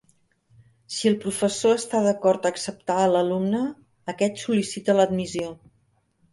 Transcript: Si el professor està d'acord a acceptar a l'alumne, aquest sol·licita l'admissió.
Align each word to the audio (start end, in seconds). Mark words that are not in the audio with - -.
Si 0.95 1.09
el 1.09 1.17
professor 1.25 1.75
està 1.81 2.01
d'acord 2.07 2.49
a 2.49 2.53
acceptar 2.55 2.97
a 3.03 3.13
l'alumne, 3.13 3.63
aquest 4.17 4.45
sol·licita 4.47 4.99
l'admissió. 5.01 5.57